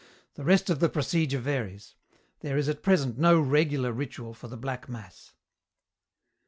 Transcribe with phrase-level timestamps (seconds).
[0.33, 1.93] The rest of the procedure varies.
[2.39, 5.33] There is at present no regular ritual for the black mass."